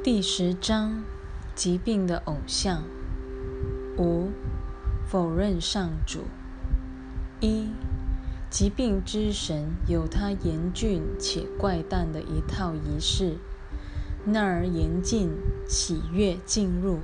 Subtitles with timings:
[0.00, 1.02] 第十章：
[1.56, 2.84] 疾病的偶像。
[3.98, 4.28] 五、
[5.04, 6.20] 否认上主。
[7.40, 7.66] 一、
[8.48, 13.38] 疾病之神有他严峻且怪诞的一套仪式，
[14.24, 15.30] 那儿严禁
[15.66, 17.00] 喜悦进入，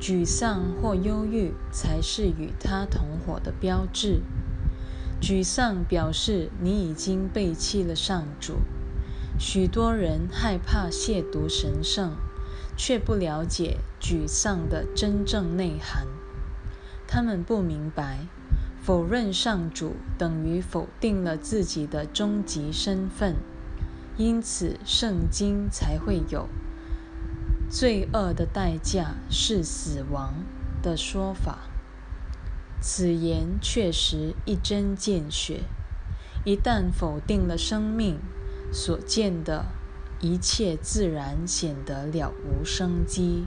[0.00, 4.22] 沮丧或忧郁才是与他同伙的标志。
[5.22, 8.56] 沮丧表示你已经背弃了上主。
[9.38, 12.16] 许多人害怕亵渎神圣，
[12.76, 16.08] 却不了解沮丧的真正内涵。
[17.06, 18.26] 他们不明白，
[18.82, 23.36] 否认上主等于否定了自己的终极身份，
[24.16, 26.48] 因此圣经才会有
[27.70, 30.34] “罪恶的代价是死亡”
[30.82, 31.60] 的说法。
[32.80, 35.62] 此言确实一针见血。
[36.44, 38.18] 一旦否定了生命，
[38.70, 39.66] 所见的
[40.20, 43.46] 一切自然显得了无生机。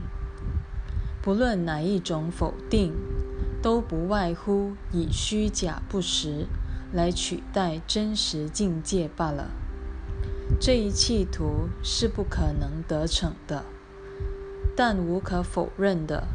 [1.22, 2.92] 不论哪一种否定，
[3.62, 6.46] 都不外乎以虚假不实
[6.92, 9.50] 来取代真实境界罢了。
[10.60, 13.64] 这一企图是不可能得逞的。
[14.74, 16.26] 但无可否认的，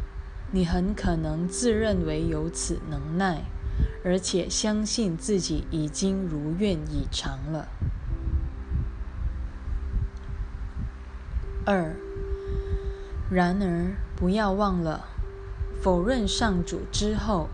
[0.52, 3.44] 你很可能自认为有此能耐，
[4.06, 7.68] 而且相信自己已经如愿以偿了。
[11.70, 11.98] 二，
[13.30, 15.04] 然而不要忘了，
[15.82, 17.50] 否认上主之后，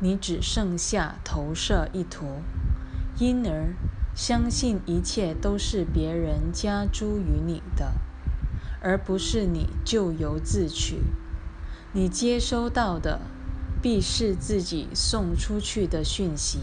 [0.00, 2.42] 你只剩下投射一图，
[3.20, 3.72] 因而
[4.16, 7.92] 相信一切都是别人加诸于你的，
[8.80, 10.96] 而不是你咎由自取。
[11.92, 13.20] 你接收到的
[13.80, 16.58] 必是自己送出去的讯息，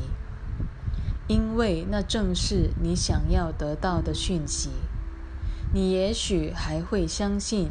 [1.30, 4.72] 因为那正是你想要得到的讯息。
[5.72, 7.70] 你也许还会相信，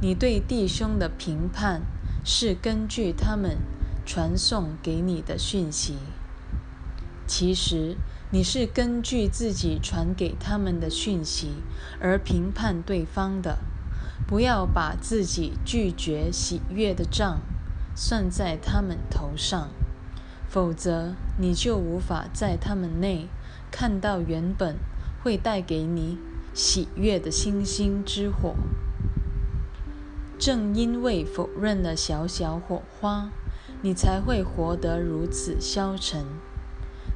[0.00, 1.82] 你对弟兄的评判
[2.24, 3.58] 是根据他们
[4.04, 5.98] 传送给你的讯息。
[7.26, 7.96] 其实，
[8.30, 11.62] 你是根据自己传给他们的讯息
[12.00, 13.58] 而评判对方的。
[14.26, 17.40] 不要把自己拒绝喜悦的账
[17.94, 19.68] 算在他们头上，
[20.48, 23.28] 否则你就无法在他们内
[23.70, 24.76] 看到原本
[25.22, 26.18] 会带给你。
[26.58, 28.56] 喜悦的星星之火，
[30.40, 33.30] 正因为否认了小小火花，
[33.80, 36.26] 你才会活得如此消沉。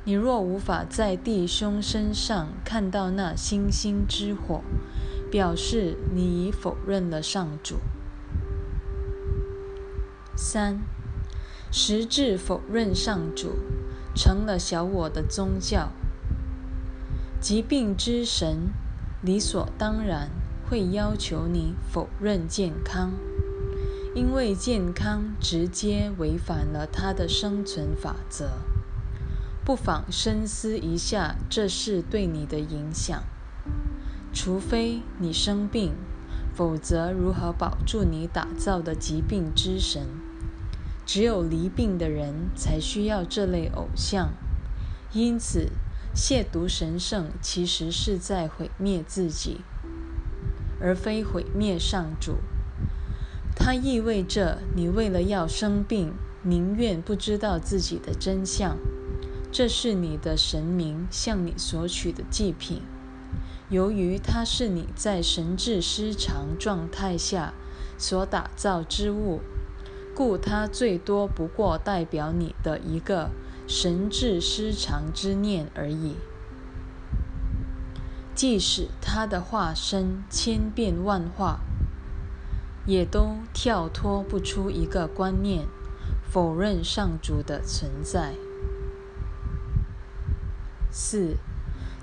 [0.05, 4.63] 你若无法在弟兄身上看到那星星之火，
[5.29, 7.79] 表示你已否认了上主。
[10.37, 10.79] 三，
[11.73, 13.57] 实质否认上主，
[14.15, 15.89] 成了小我的宗教。
[17.41, 18.71] 疾病之神。
[19.23, 20.31] 理所当然
[20.69, 23.13] 会要求你否认健康，
[24.17, 28.51] 因为健康直接违反了他的生存法则。
[29.65, 33.23] 不妨深思一下这是对你的影响。
[34.33, 35.93] 除非你生病，
[36.53, 40.03] 否则如何保住你打造的疾病之神？
[41.07, 44.31] 只有离病的人才需要这类偶像，
[45.13, 45.71] 因此。
[46.15, 49.63] 亵渎神圣，其实是在毁灭自己，
[50.79, 52.37] 而非毁灭上主。
[53.57, 56.13] 它意味着你为了要生病，
[56.43, 58.77] 宁愿不知道自己的真相。
[59.51, 62.83] 这是你的神明向你索取的祭品。
[63.71, 67.55] 由于它是你在神智失常状态下
[67.97, 69.41] 所打造之物，
[70.15, 73.31] 故它最多不过代表你的一个。
[73.75, 76.17] 神智失常之念而已。
[78.35, 81.61] 即使他的化身千变万化，
[82.85, 85.65] 也都跳脱不出一个观念：
[86.31, 88.35] 否认上主的存在。
[90.91, 91.39] 四，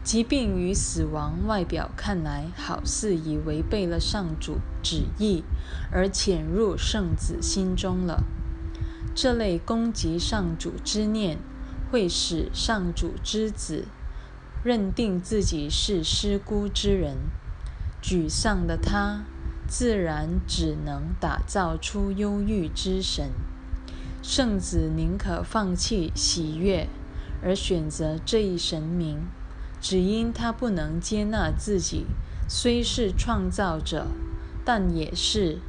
[0.04, 5.44] 疾病与死亡外表看来好似已违背了上主旨意，
[5.92, 8.24] 而潜入圣子心中了。
[9.14, 11.38] 这类攻击上主之念。
[11.90, 13.86] 会使上主之子
[14.64, 17.16] 认定自己是失孤之人，
[18.02, 19.24] 沮丧的他
[19.68, 23.32] 自然只能打造出忧郁之神。
[24.22, 26.88] 圣子宁可放弃喜悦，
[27.42, 29.28] 而选择这一神明，
[29.80, 32.06] 只因他不能接纳自己
[32.48, 34.08] 虽是创造者，
[34.66, 35.60] 但也是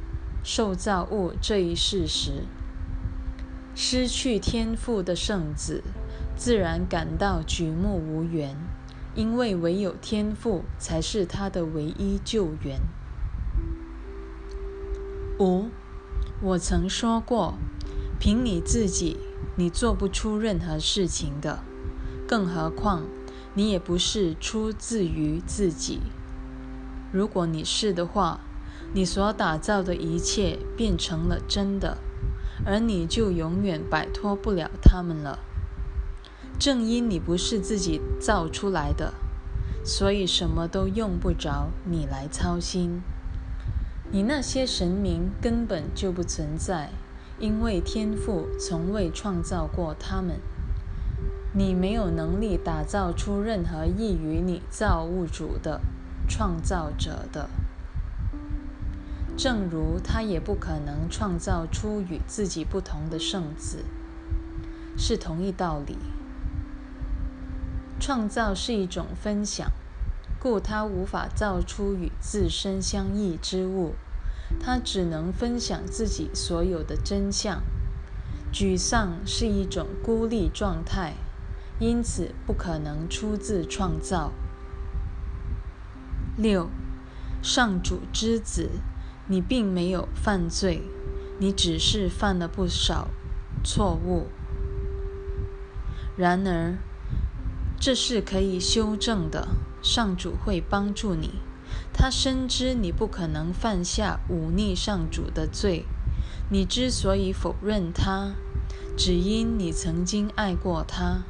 [0.43, 2.43] 受造物这一事实。
[3.73, 5.81] 失去天赋的圣子。
[6.41, 8.57] 自然感到举目无援，
[9.13, 12.79] 因为唯有天赋才是他的唯一救援。
[15.37, 15.67] 五，
[16.41, 17.59] 我曾说过，
[18.19, 19.17] 凭你自己，
[19.55, 21.59] 你做不出任何事情的，
[22.27, 23.03] 更何况
[23.53, 25.99] 你也不是出自于自己。
[27.11, 28.39] 如果你是的话，
[28.95, 31.99] 你所打造的一切变成了真的，
[32.65, 35.37] 而你就永远摆脱不了他们了。
[36.61, 39.15] 正因你不是自己造出来的，
[39.83, 43.01] 所以什么都用不着你来操心。
[44.11, 46.91] 你那些神明根本就不存在，
[47.39, 50.39] 因为天父从未创造过他们。
[51.55, 55.81] 你没有能力打造出任何异于你造物主的
[56.29, 57.49] 创造者的。
[59.35, 63.83] 正如他也不可能创造出与自己不同的圣子，
[64.95, 65.97] 是同一道理。
[68.01, 69.71] 创造是一种分享，
[70.39, 73.93] 故它无法造出与自身相异之物，
[74.59, 77.61] 它只能分享自己所有的真相。
[78.51, 81.13] 沮丧是一种孤立状态，
[81.79, 84.31] 因此不可能出自创造。
[86.35, 86.69] 六，
[87.43, 88.71] 上主之子。
[89.27, 90.81] 你并没有犯罪，
[91.39, 93.07] 你只是犯了不少
[93.63, 94.27] 错误。
[96.17, 96.75] 然而，
[97.81, 99.47] 这是可以修正的。
[99.81, 101.41] 上主会帮助你。
[101.91, 105.85] 他深知你不可能犯下忤逆上主的罪。
[106.51, 108.33] 你之所以否认他，
[108.95, 111.23] 只因你曾经爱过他。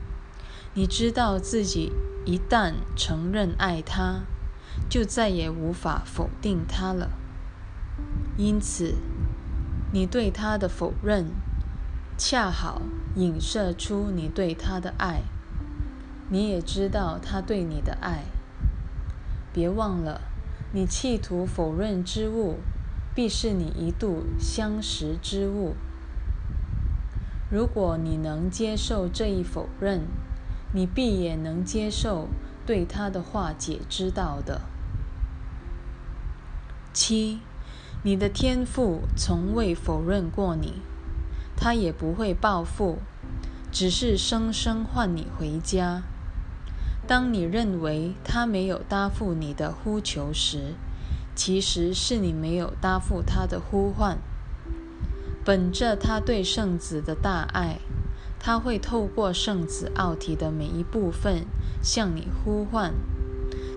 [0.74, 1.94] 你知道自己
[2.26, 4.24] 一旦承认爱他，
[4.90, 7.12] 就再也无法否定他了。
[8.38, 8.96] 因此，
[9.94, 11.32] 你对他的否认，
[12.18, 12.82] 恰好
[13.16, 15.22] 影射出你对他的爱。
[16.32, 18.24] 你也知道他对你的爱。
[19.52, 20.22] 别忘了，
[20.72, 22.60] 你企图否认之物，
[23.14, 25.76] 必是你一度相识之物。
[27.52, 30.08] 如果你能接受这一否认，
[30.74, 32.30] 你必也能接受
[32.66, 34.62] 对他的化解之道的。
[36.94, 37.40] 七。
[38.04, 40.82] 你的天赋从未否认过你，
[41.56, 42.98] 他也不会报复，
[43.72, 46.02] 只是生生唤你回家。
[47.12, 50.76] 当你认为他没有答复你的呼求时，
[51.36, 54.18] 其实是你没有答复他的呼唤。
[55.44, 57.80] 本着他对圣子的大爱，
[58.40, 61.46] 他会透过圣子奥体的每一部分
[61.84, 62.94] 向你呼唤。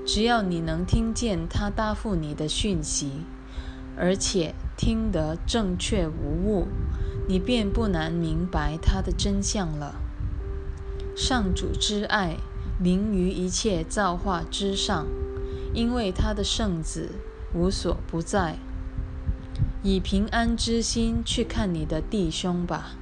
[0.06, 3.24] 只要你能听见他答复你的讯息。
[3.96, 6.68] 而且听得正确无误，
[7.26, 9.96] 你便不难明白他的真相了。
[11.16, 12.36] 上主之爱
[12.80, 15.06] 凌于一切造化之上，
[15.72, 17.12] 因为他的圣子
[17.54, 18.56] 无所不在。
[19.82, 22.96] 以平安之心去看你的弟兄吧，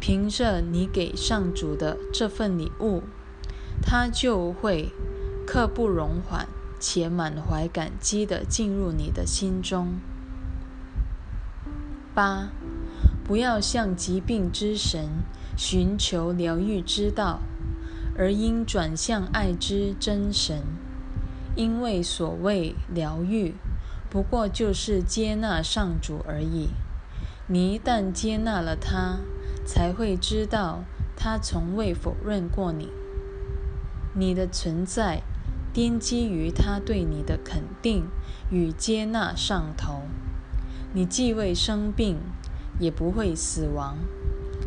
[0.00, 3.02] 凭着你给上主的这份礼物，
[3.80, 4.92] 他就会
[5.46, 6.46] 刻不容缓。
[6.78, 9.94] 且满怀感激地进入你的心中。
[12.14, 12.50] 八，
[13.24, 15.08] 不要向疾病之神
[15.56, 17.40] 寻求疗愈之道，
[18.18, 20.62] 而应转向爱之真神。
[21.54, 23.54] 因为所谓疗愈，
[24.10, 26.68] 不过就是接纳上主而已。
[27.46, 29.20] 你一旦接纳了他，
[29.64, 30.84] 才会知道
[31.16, 32.90] 他从未否认过你，
[34.14, 35.22] 你的存在。
[35.74, 38.06] 奠基于他对你的肯定
[38.50, 40.04] 与接纳上头，
[40.94, 42.16] 你既未生病，
[42.80, 43.98] 也不会死亡，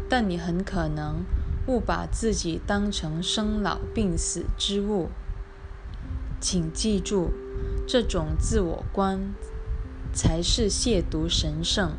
[0.08, 1.26] 但你很可能
[1.68, 5.10] 勿把自己当成生老病死之物。
[6.42, 7.32] 请记住，
[7.88, 9.34] 这种自我观
[10.14, 11.94] 才是亵渎神圣，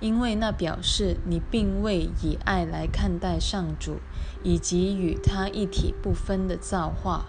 [0.00, 3.98] 因为那表示你并未以爱来看待上主
[4.42, 7.26] 以及与他一体不分的造化。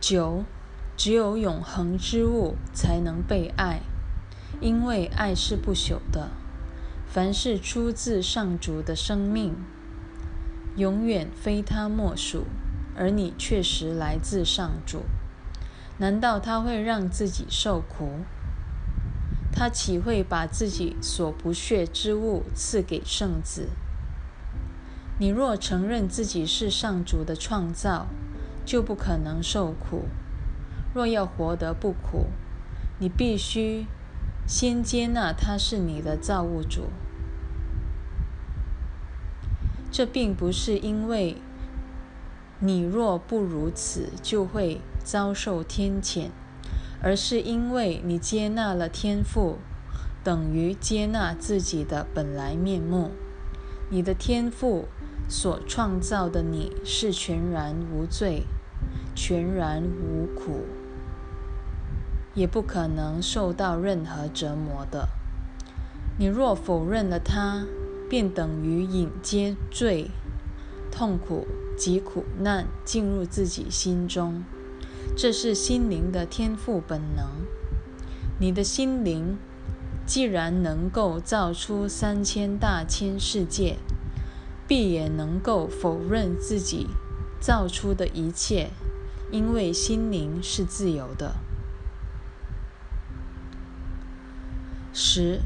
[0.00, 0.44] 九，
[0.96, 3.80] 只有永恒之物才能被爱，
[4.60, 6.30] 因为爱是不朽的。
[7.08, 9.56] 凡是出自上主的生命，
[10.76, 12.44] 永远非他莫属。
[12.94, 15.04] 而你确实来自上主，
[15.98, 18.24] 难道他会让自己受苦？
[19.52, 23.68] 他岂会把自己所不屑之物赐给圣子？
[25.20, 28.08] 你若承认自己是上主的创造，
[28.64, 30.08] 就不可能受苦。
[30.92, 32.26] 若要活得不苦，
[32.98, 33.86] 你必须
[34.48, 36.84] 先接纳他是你的造物主。
[39.90, 41.36] 这并不是因为
[42.58, 46.28] 你若不如此就会遭受天谴，
[47.02, 49.58] 而是因为你接纳了天赋，
[50.24, 53.10] 等于接纳自己的本来面目。
[53.90, 54.88] 你的天赋
[55.28, 58.44] 所创造的你是全然无罪、
[59.14, 60.64] 全然无苦，
[62.38, 65.08] 也不可能受到任何折磨的。
[66.20, 67.66] 你若否认了它，
[68.08, 70.12] 便等于引接罪、
[70.88, 74.44] 痛苦及苦难进入自己心中。
[75.16, 77.26] 这是心灵的天赋本能。
[78.38, 79.36] 你的心灵
[80.06, 83.78] 既然能够造出三千大千世界，
[84.68, 86.86] 必也能够否认自己
[87.40, 88.70] 造出的一切，
[89.32, 91.34] 因为心灵是自由的。
[94.92, 95.40] 十，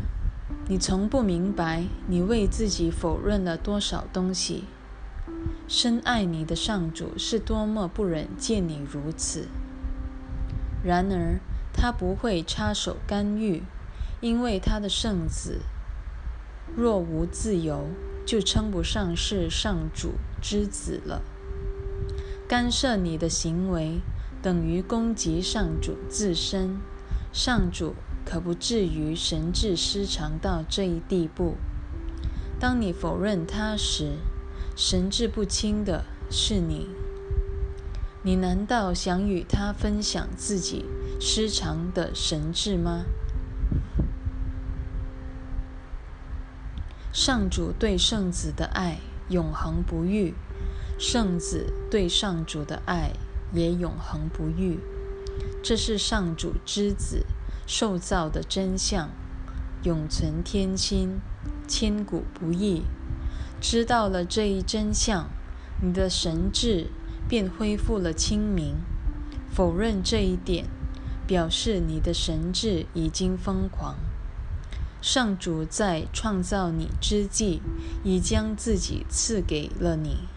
[0.69, 4.65] 你从不明白你为自己否认了多少东西。
[5.69, 9.49] 深爱你的上主是多么不忍见你如此。
[10.85, 11.41] 然而，
[11.73, 13.63] 他不会插手干预，
[14.21, 15.61] 因为他的圣子
[16.77, 17.89] 若无自由，
[18.27, 21.23] 就称不上是上主之子了。
[22.49, 24.01] 干涉你的行为，
[24.43, 26.79] 等于攻击上主自身。
[27.33, 31.57] 上主可不至于神智失常到这一地步。
[32.59, 34.19] 当你否认他时，
[34.77, 36.89] 神志不清的是你。
[38.23, 40.85] 你难道想与他分享自己
[41.21, 43.05] 失常的神智吗？
[47.13, 50.35] 上主对圣子的爱永恒不渝，
[50.99, 53.13] 圣子对上主的爱
[53.53, 54.79] 也永恒不渝。
[55.63, 57.27] 这是上主之子
[57.75, 59.09] 受造的真相，
[59.83, 61.23] 永存天心，
[61.67, 62.83] 千古不易。
[63.63, 65.31] 知道了这一真相，
[65.81, 66.89] 你的神智。
[67.29, 68.75] 便恢复了清明。
[69.51, 70.67] 否认这一点，
[71.27, 73.95] 表示你的神智已经疯狂。
[75.01, 77.63] 上主在创造你之际，
[78.05, 80.29] 已将自己赐给了你，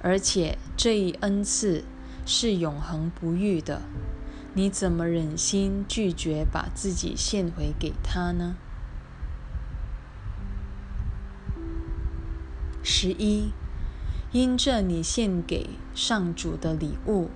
[0.00, 1.84] 而且这一恩赐
[2.24, 3.82] 是永恒不渝的。
[4.54, 8.56] 你怎么忍心拒绝把自己献回给他呢？
[12.82, 13.52] 十一。
[14.32, 17.30] 因这你献给上主的礼物，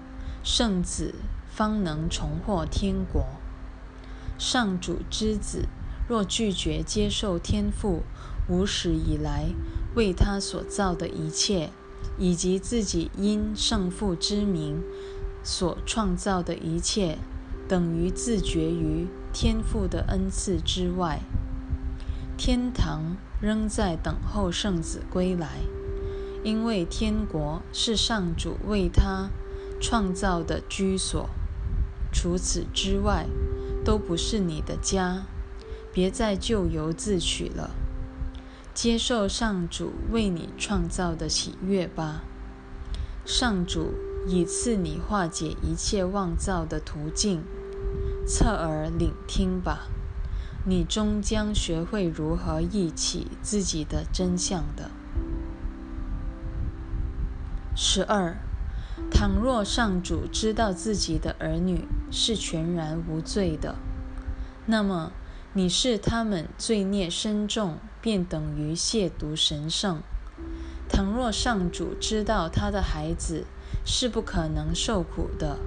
[0.44, 1.12] 圣子
[1.48, 3.26] 方能重获天国。
[4.38, 5.66] 上主之子
[6.08, 8.02] 若拒绝接受天父
[8.48, 9.46] 无始以来
[9.96, 11.70] 为他所造的一切，
[12.16, 14.80] 以及自己因圣父之名
[15.44, 17.18] 所创造的一切，
[17.68, 21.20] 等于自绝于天父的恩赐之外。
[22.36, 25.60] 天堂仍在等候圣子归来。
[26.42, 29.30] 因为天国是上主为他
[29.80, 31.30] 创造的居所，
[32.12, 33.26] 除此之外
[33.82, 35.22] 都不是你的家。
[35.90, 37.70] 别再咎由自取了，
[38.74, 42.24] 接受上主为你创造的喜悦吧。
[43.24, 43.94] 上主
[44.26, 47.42] 以赐你化解一切妄造的途径，
[48.26, 49.86] 侧耳聆听吧，
[50.66, 54.90] 你终将学会如何忆起自己的真相的。
[57.76, 58.36] 十二，
[59.10, 63.76] 倘若上主知道自己的儿女是全然无罪的，
[64.66, 65.12] 那么
[65.52, 70.00] 你是他们罪孽深重，便等于亵渎神圣。
[70.88, 73.46] 倘若上主知道他的孩子
[73.84, 75.58] 是不可能受苦的，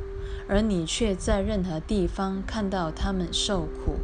[0.50, 4.00] 而你却在任何地方看到他们受苦，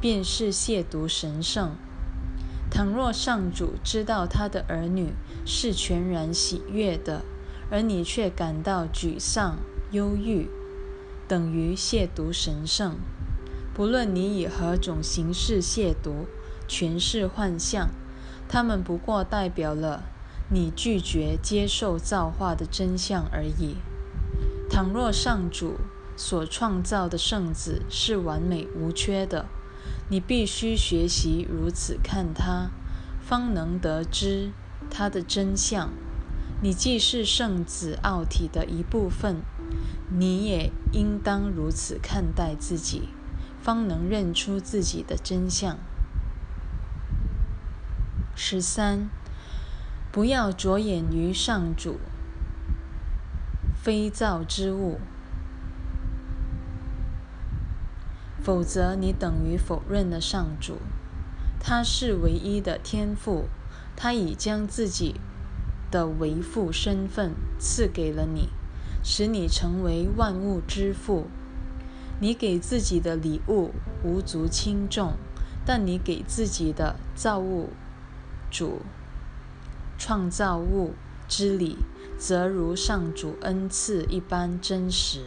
[0.00, 1.72] 便是亵渎神圣。
[2.70, 5.12] 倘若上主知道他的儿女
[5.44, 7.22] 是全然喜悦的，
[7.68, 9.58] 而你却感到沮丧、
[9.90, 10.48] 忧郁，
[11.26, 12.94] 等于亵渎神圣。
[13.74, 16.26] 不论你以何种形式亵渎、
[16.68, 17.88] 全是幻象，
[18.48, 20.04] 他们不过代表了
[20.52, 23.76] 你拒绝接受造化的真相而已。
[24.68, 25.78] 倘若上主
[26.16, 29.46] 所创造的圣子是完美无缺的，
[30.08, 32.70] 你必须学习如此看他，
[33.20, 34.50] 方能得知
[34.90, 35.90] 他的真相。
[36.62, 39.42] 你既是圣子奥体的一部分，
[40.10, 43.08] 你也应当如此看待自己，
[43.62, 45.78] 方能认出自己的真相。
[48.34, 49.08] 十三，
[50.12, 51.98] 不要着眼于上主
[53.82, 54.98] 非造之物。
[58.42, 60.78] 否则，你等于否认了上主。
[61.60, 63.44] 他是唯一的天赋，
[63.94, 65.20] 他已将自己
[65.90, 68.48] 的为父身份赐给了你，
[69.04, 71.26] 使你成为万物之父。
[72.18, 75.12] 你给自己的礼物无足轻重，
[75.66, 77.68] 但你给自己的造物
[78.50, 78.80] 主、
[80.00, 80.94] 创造物
[81.28, 81.76] 之理，
[82.16, 85.20] 则如上主恩赐一般真实，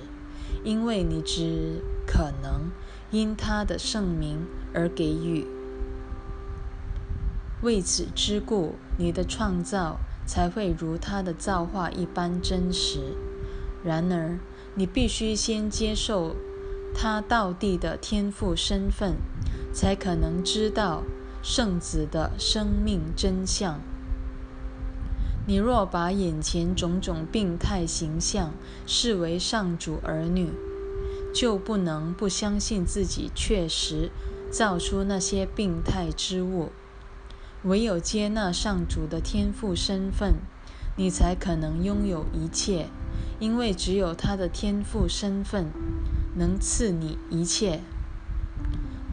[0.64, 2.72] 因为你只可能
[3.12, 5.46] 因他的圣名而给予。
[7.62, 13.16] 为此之故，你的创造才会如他的造化一般真实。
[13.86, 14.40] 然而，
[14.74, 16.36] 你必须先接受
[16.96, 19.18] 他道地的天赋身份，
[19.72, 21.04] 才可能知道
[21.44, 23.80] 圣子的生命真相。
[25.46, 28.54] 你若把眼前种种病态形象
[28.86, 30.52] 视为上主儿女，
[31.34, 34.10] 就不能不相信自己确实
[34.50, 36.72] 造出那些病态之物。
[37.64, 40.36] 唯有接纳上主的天赋身份，
[40.96, 42.88] 你才可能拥有一切，
[43.40, 45.68] 因为只有他的天赋身份
[46.38, 47.82] 能赐你一切。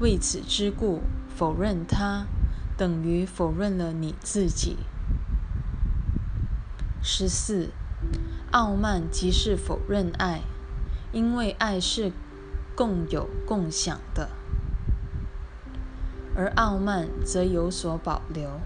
[0.00, 1.00] 为此之故，
[1.34, 2.26] 否认他，
[2.76, 4.76] 等于否认了你自己。
[7.02, 7.70] 十四，
[8.50, 10.42] 傲慢即是否认爱，
[11.12, 12.12] 因为爱是
[12.76, 14.28] 共有共享的。
[16.36, 18.60] 而傲慢则有所保留。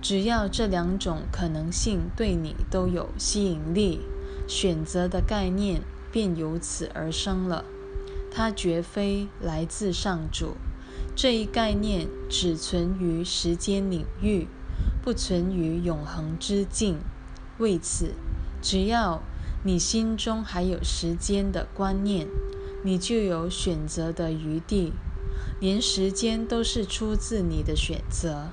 [0.00, 4.00] 只要这两种可能性对你都有吸引力，
[4.46, 7.64] 选择的概念便由此而生了。
[8.30, 10.56] 它绝非来自上主，
[11.14, 14.48] 这一概念只存于时间领域，
[15.02, 16.98] 不存于永恒之境。
[17.58, 18.14] 为此，
[18.60, 19.20] 只要
[19.64, 22.28] 你心中还有时间的观念，
[22.84, 24.92] 你就有选择的余地。
[25.60, 28.48] 连时间都是出自你的选择。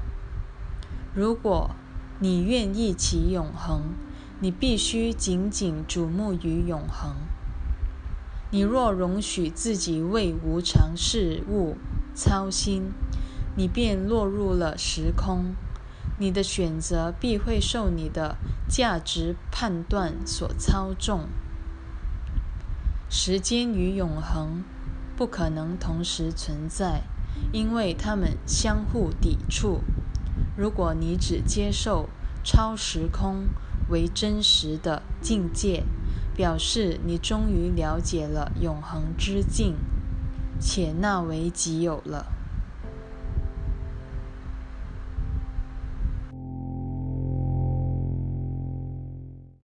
[1.14, 1.72] 如果
[2.20, 3.82] 你愿意其永恒，
[4.40, 7.16] 你必须紧紧瞩目于永恒。
[8.52, 11.78] 你若容许自己为无常事物
[12.16, 12.92] 操心，
[13.56, 15.56] 你便落入了时空。
[16.20, 18.38] 你的选择必会受你的
[18.70, 21.28] 价值判断所操纵。
[23.10, 24.64] 时间与永恒。
[25.18, 27.02] 不可能同时存在，
[27.52, 29.82] 因为它们相互抵触。
[30.56, 32.08] 如果你只接受
[32.42, 33.50] 超时空
[33.90, 35.84] 为真实的境界，
[36.34, 39.76] 表示你终于了解了永恒之境，
[40.58, 42.28] 且纳为己有了。